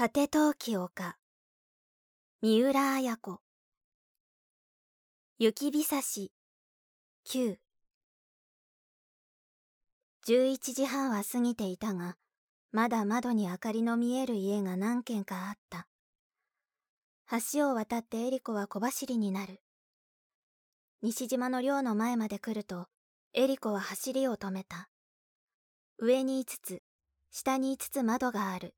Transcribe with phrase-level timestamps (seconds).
[0.00, 1.18] 果て陶器丘
[2.40, 3.42] 三浦綾子。
[5.38, 6.32] 雪日差し。
[7.28, 7.58] 9
[10.26, 12.16] 11時半は過ぎていたが
[12.72, 15.86] まだ窓に明かりの見える家が何軒かあった。
[17.52, 19.60] 橋を渡ってエリコは小走りになる。
[21.02, 22.86] 西島の寮の前まで来ると
[23.34, 24.88] エリコは走りを止めた。
[25.98, 26.82] 上に5つ
[27.30, 28.74] 下に5つ窓がある。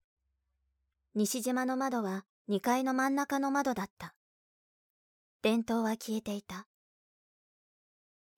[1.14, 4.14] 西島の窓は2階の真ん中の窓だった。
[5.42, 6.66] 電灯は消えていた。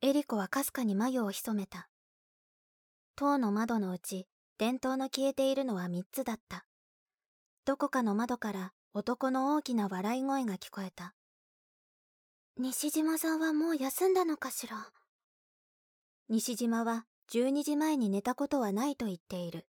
[0.03, 1.89] エリコはかすかに眉を潜めた。
[3.15, 4.27] 塔の窓のうち
[4.59, 6.67] 電灯の消えているのは3つだった。
[7.65, 11.15] どこかの窓から男の大きな笑い声が聞こえた。
[12.59, 14.77] 西島さんはもう休んだのかしら？
[16.29, 19.65] 西島は12時前に寝たことはないと言っている。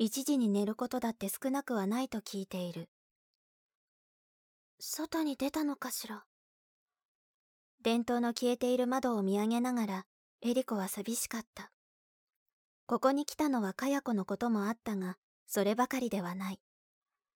[0.00, 2.88] 一時に寝ることだって少なくはないと聞いている。
[4.78, 6.22] 外に出たのかしら？
[7.82, 10.06] 電灯の消えている窓を見上げながら
[10.40, 11.72] エリコは寂しかった。
[12.86, 15.16] ここに来たのはかや子のこともあったが
[15.48, 16.60] そればかりではない。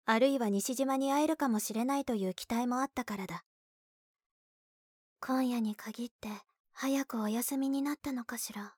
[0.07, 3.43] あるいは西島に会えるかもしれないという期待もあったからだ。
[5.19, 6.29] 今夜に限って
[6.73, 8.75] 早くお休みになったのかしら？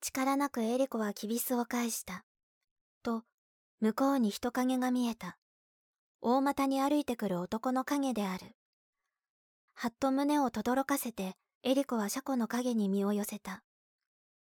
[0.00, 2.24] 力なくエリコはきびすを返した。
[3.02, 3.24] と
[3.80, 5.38] 向こうに人影が見えた。
[6.20, 8.56] 大股に歩いてくる男の影である。
[9.74, 13.62] はっと胸を轟かせてエリコは車庫の影に身を寄せた。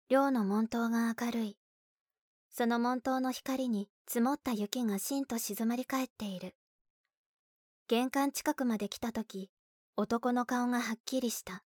[0.08, 1.56] 寮の門灯が明るい。
[2.50, 6.54] その門灯の光に積もった雪がしんと静まり返っている。
[7.88, 9.50] 玄関近くまで来た時
[9.96, 11.62] 男の顔がはっきりした。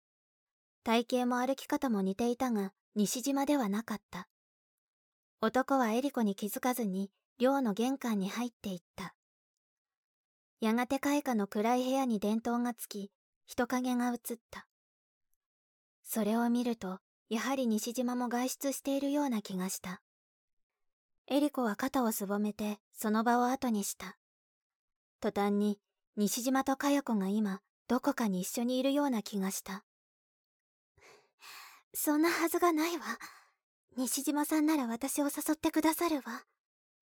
[0.83, 4.28] 体型も歩き方も似ていたが西島ではなかった。
[5.40, 9.14] 男はエリコに気づかずに寮の玄関に入っていった。
[10.60, 13.11] やがて開花の暗い部屋に電灯がつき
[13.46, 14.67] 人影が映った。
[16.02, 20.00] それを見るとやはり西島も外出しているような気がした。
[21.27, 24.17] エリコは肩をすぼめてその場を後にした。
[25.20, 25.78] 途端に
[26.17, 29.84] 西島と佳代子が今どこかに一緒にいるような気がした。
[31.92, 33.05] そんなはずがないわ。
[33.96, 36.42] 西島さんなら私を誘ってくださるわ。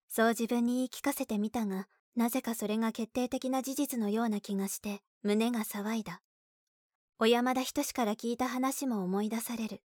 [0.09, 1.87] そう自分に言い聞かせてみたが
[2.17, 6.21] なぜかそれが決定的な事実のような気がして胸が騒いだ。
[7.17, 9.81] 小山田仁から聞いた話も思い出される。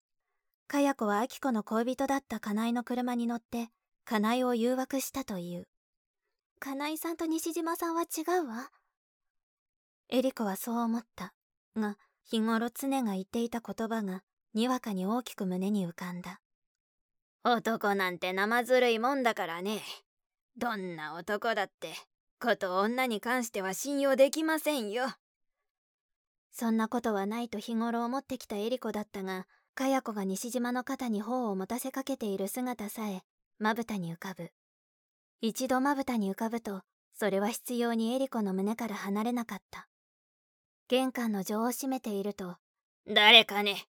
[0.68, 3.70] かや子は明子の恋人だった金井の車に乗って
[4.04, 5.68] 金井を誘惑したという。
[6.58, 8.70] 金井さんと西島さんは違うわ。
[10.10, 11.32] エリコはそう思った。
[11.76, 14.22] が日頃常が言っていた言葉が
[14.52, 16.40] にわかに大きく胸に浮かんだ。
[17.42, 19.80] 男なんて生ずるいもんだからね。
[20.56, 21.94] どんな男だって
[22.38, 25.04] こと女に関しては信用できませんよ。
[26.50, 33.22] そんなことはないと日頃思ってきたエリコだったがかや子が西島の肩に頬を持たせかけている姿さえ
[33.58, 34.50] まぶたに浮かぶ。
[35.40, 36.82] 一度まぶたに浮かぶと
[37.14, 39.88] それは必要にエリコの胸から離れなかった。
[40.88, 42.56] 玄関の錠を閉めていると
[43.06, 43.86] 「誰かね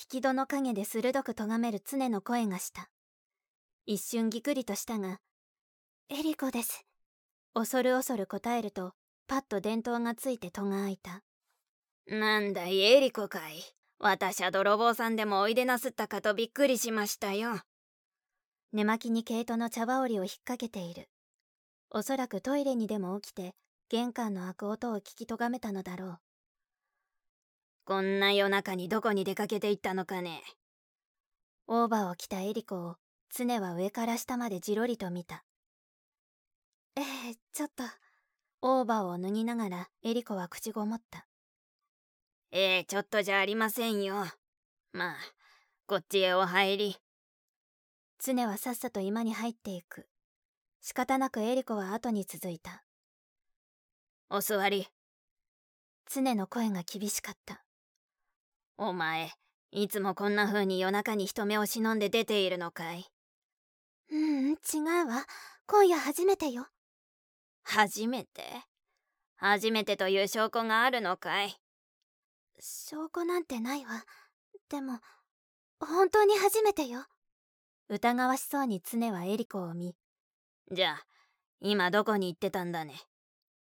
[0.00, 2.88] 引き戸の陰で鋭く咎める常の声がした。
[3.84, 5.18] 一瞬ぎくりとしたが
[6.08, 6.86] 「エリコです」
[7.52, 8.94] 恐る恐る答えると
[9.26, 11.24] パッと電灯がついて戸が開いた。
[12.06, 13.60] なんだいエリコかい。
[13.98, 17.60] 私は泥棒さんでもおいでなすったかとびっくりしましたよ。
[18.72, 21.08] 寝巻きに毛糸の茶羽織を引っ掛けている。
[21.90, 23.56] おそらくトイレにでも起きて
[23.88, 26.20] 玄関の開く音を聞き咎めたのだろう
[27.88, 30.42] こんな夜中にどこに出かけて行ったのかね。
[31.68, 32.96] オーバーを着たエリコを
[33.34, 35.42] 常は上から下までじろりと見た。
[36.96, 37.04] ええ
[37.54, 37.84] ちょっと。
[38.60, 41.26] オーバーを脱ぎながらエリコは口ごもった。
[42.52, 44.16] ええちょっとじゃありませんよ。
[44.92, 45.16] まあ
[45.86, 46.96] こっちへお入り。
[48.18, 50.06] 常はさっさと居間に入っていく。
[50.82, 52.84] 仕方なくエリコは後に続いた。
[54.28, 54.88] お座り。
[56.04, 57.64] 常の声が厳しかった。
[58.80, 59.32] お前
[59.72, 63.04] いつもこんな風に夜中に人目を忍んで出ているのかい？
[64.12, 64.54] ううん違
[65.04, 65.26] うわ。
[65.66, 66.68] 今夜初めてよ。
[67.64, 68.44] 初めて？
[69.36, 71.56] 初めてという証拠があるのかい？
[72.60, 74.04] 証拠なんてないわ。
[74.70, 75.00] でも
[75.80, 77.04] 本当に初めてよ。
[77.88, 79.96] 疑わしそうに常はエリコを見
[80.70, 81.04] じゃあ
[81.60, 82.94] 今どこに行ってたんだね？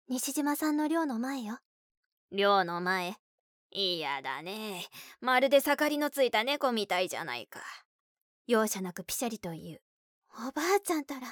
[0.08, 1.58] 西島さんの寮の前よ。
[2.32, 3.16] 寮の前？
[3.72, 4.86] 嫌だね。
[5.22, 7.60] まるで盛りのついた猫みたいじゃないか。
[8.48, 9.82] 容赦なくピシャリと言う。
[10.48, 11.28] おばあちゃんたら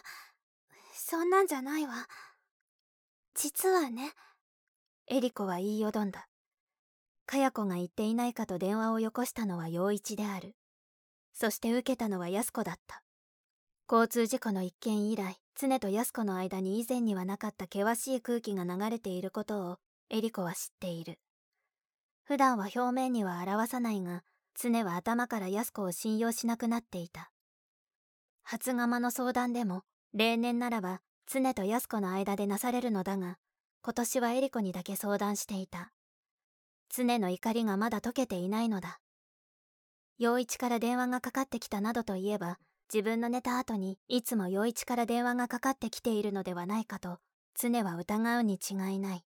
[0.93, 2.07] そんなんじゃないわ。
[3.33, 4.11] 実はね。
[5.07, 6.27] エリコは言いよどんだ。
[7.25, 10.55] かや子が言っていないかと電話をよこしたのは陽一である。
[11.33, 13.03] そして受けたのは安子だった。
[13.89, 19.77] 交通事故の一件以来常と安子の間に以前にはなかった険しい空気が流れていることを
[20.09, 21.19] エリコは知っている。
[22.27, 24.21] 普段は表面には表さないが
[24.53, 27.31] 常は頭から安子を信用しなくなっていた。
[28.43, 29.83] 初釜の相談でも
[30.13, 33.37] 例年ならば常と安子の間でなされるのだが
[33.81, 35.93] 今年はエリコにだけ相談していた。
[36.89, 38.99] 常の怒りがまだ解けていないのだ。
[40.17, 42.59] 陽一から電話がかかってきたなどといえば
[42.93, 47.19] 自分の寝た後にいつも陽一から電話がかかってきているのではないかと
[47.55, 49.23] 常は疑うに違いない。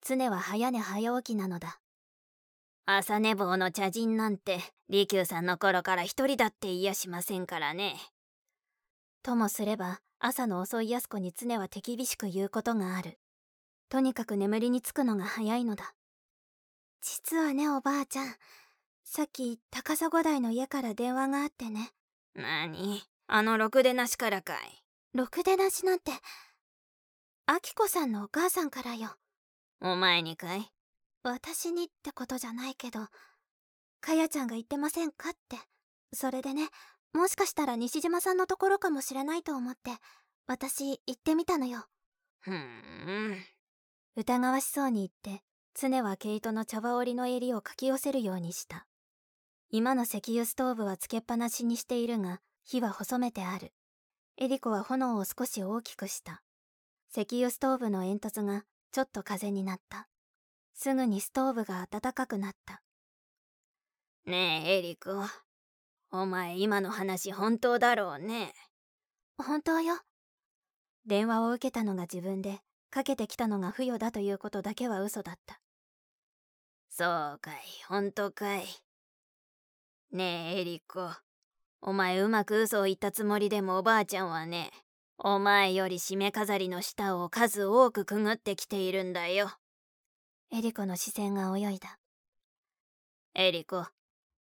[0.00, 1.80] 常は早寝早起きなのだ。
[2.90, 7.96] 朝寝坊の茶人なんて利休さんの頃から一人だって言いやしませんからね。
[9.22, 13.18] ともすれば朝の遅い安子に常は手厳しく言うことがある。
[13.90, 15.92] とにかく眠りにつくのが早いのだ。
[17.02, 18.34] 実はねおばあちゃん。
[19.04, 21.90] さっき高砂台の家から電話があってね。
[22.34, 24.82] なにあのろくでなしからかい。
[25.12, 26.10] ろくでなしなんて
[27.44, 29.10] あきこさんのお母さんからよ。
[29.82, 30.72] お前にかい？
[31.22, 33.00] 私にってことじゃないけど
[34.00, 35.56] かやちゃんが言ってませんかって。
[36.12, 36.68] それでね
[37.12, 39.90] もしかしたら西島さんのところかもしれないと思って
[40.46, 41.84] 私行ってみたのよ。
[42.40, 43.36] ふん。
[44.16, 45.42] 疑わしそうに言って
[45.74, 48.86] 常は毛糸の茶葉織りの襟をかき寄せるようにした。
[49.70, 53.72] 今の石油ストーブはつけっぱなしにしているが火は細めてある。
[54.38, 56.42] エリコは炎を少し大きくした。
[57.10, 60.08] 石油ストーブの煙突がちょっと風になった
[60.80, 62.82] すぐにストーブが暖かくなった。
[64.26, 65.24] ねえエリコ
[66.12, 68.52] お前今の話本当だろうね。
[69.38, 69.96] 本当よ。
[71.04, 72.60] 電話を受けたのが自分で
[72.90, 75.60] かけてきたのが不与だということだけは嘘だった。
[76.90, 77.04] そ
[77.34, 77.56] うかい
[77.88, 78.64] 本当かい。
[80.12, 81.10] ねえエリコ
[81.80, 84.70] お前うまく嘘を言ったつもりでもおばあちゃんはね
[85.18, 89.50] お前より締め飾りの下を数多くくぐってきているんだよ
[90.50, 91.98] エリコの視線が泳いだ。
[93.34, 93.84] エリコ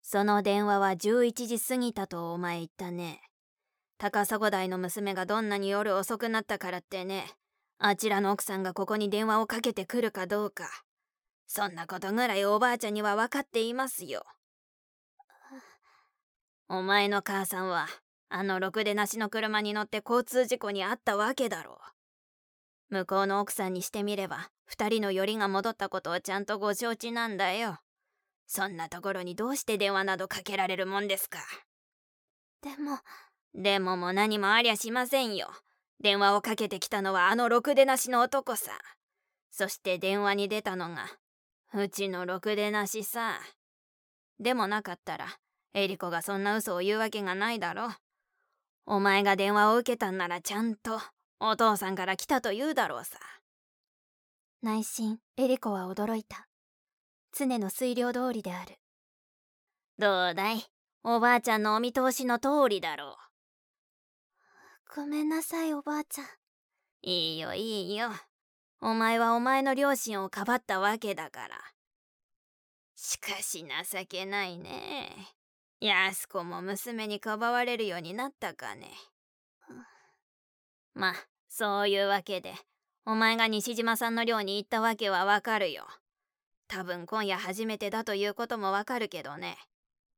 [0.01, 3.21] その電話は11時過ぎたとお前言ったね。
[3.99, 7.25] 高砂台の娘がどんなに夜遅くなったからってね。
[7.77, 10.65] あちらの奥さんがここに電話をかけてくるかどうか。
[11.45, 14.23] そんなことぐらいおばあちゃんには分かっていますよ。
[16.67, 17.87] お前の母さんは
[18.29, 21.79] あのろくでなしの車に乗って交通事故に遭ったわけだろ
[22.89, 22.95] う。
[22.95, 27.79] 向こうの奥さんにしてみれば二人のよりが戻ったことをちゃんとご承知なんだよ。
[28.47, 31.39] そんなところにどうして電話などかけられるもんですか？
[32.61, 32.99] でも。
[33.53, 35.49] でもも何もありゃしませんよ。
[35.99, 38.71] 電話をかけてきたのはあのろくでなしの男さ。
[39.49, 41.05] そして電話に出たのが
[41.73, 43.41] うちのろくでなしさ。
[44.39, 45.27] でもなかったら
[45.73, 47.89] エリコがそんな嘘を言うわけがないだろ。
[48.85, 51.01] お前が電話を受けたんならちゃんと
[51.41, 53.19] お父さんから来たと言うだろうさ
[54.63, 56.47] 内心エリコは驚いた。
[57.33, 58.75] 常の推量通りである。
[59.97, 60.63] どうだい？
[61.03, 63.17] おばあちゃんのお見通しの通りだろ
[64.93, 64.95] う。
[64.95, 66.27] ごめんなさいおばあちゃん。
[67.01, 68.11] いいよいいよ。
[68.81, 71.57] お前はお前の両親をかばったわけだから。
[72.95, 75.09] しかし情けないね。
[75.79, 78.91] 安子も娘にかばわれるようになったかね。
[80.93, 81.15] まあ
[81.49, 82.53] そういうわけで
[83.05, 85.87] お前が西島さんの寮に行ったわけはわかるよ。
[86.67, 89.57] 多分今夜初めてだということもわかるけどね。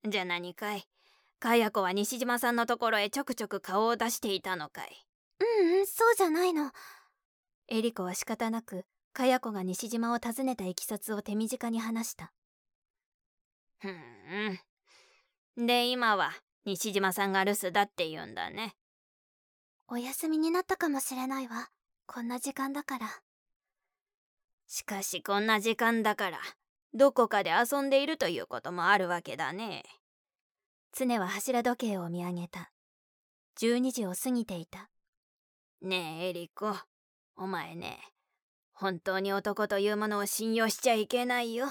[0.08, 0.84] じゃ何かい？
[1.40, 5.06] かや子は西島さんのところへちょくちょく顔を出していたのかい？
[5.40, 6.72] ううんうんそうじゃないの。
[7.70, 12.34] エリコは仕方なくかや子が西島を訪ねたいきさつを手短に話した。
[13.80, 14.60] ふん。
[15.66, 16.34] で今は
[16.66, 18.76] 西島さんが留守だって言うんだね。
[19.88, 21.70] お休みになったかもしれないわ
[22.14, 23.08] こんな時間だから。
[24.68, 26.38] しかしこんな時間だから
[26.94, 29.82] どこかで遊んでいるということもあるわけだね。
[30.96, 32.72] 常は柱時計を見上げた。
[33.60, 34.92] 12時を過ぎていた。
[35.82, 36.76] ねえエリコ。
[37.36, 37.98] お前ね
[38.74, 41.66] 本当に男というものを信用しちゃいけないよ。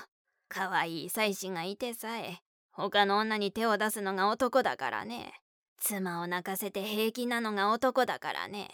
[0.49, 2.39] 可愛い妻子がいてさえ
[2.73, 5.35] 他の女に手を出すのが男だからね。
[5.79, 8.69] 妻を泣かせて平気なのが男だからね。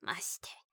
[0.00, 0.65] まして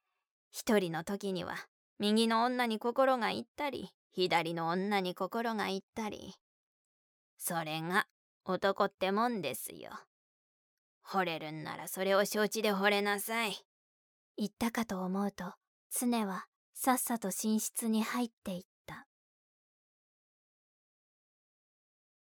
[0.55, 1.55] 一人の時には
[1.97, 6.35] 右の女に心がいったり左の女に心がいったり。
[7.39, 8.05] それが
[8.45, 9.89] 男ってもんですよ。
[11.03, 13.55] 惚れるんならそれを承知で惚れなさい。
[14.37, 15.55] 言ったかと思うと
[15.91, 16.45] 常は
[16.75, 19.07] さっさと寝室に入っていった。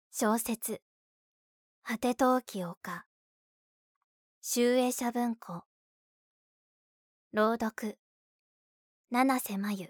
[0.09, 0.81] 小説。
[1.83, 3.05] 果て陶器丘
[4.41, 5.63] 集英社文庫。
[7.33, 8.00] 朗読。
[9.11, 9.87] 七瀬真由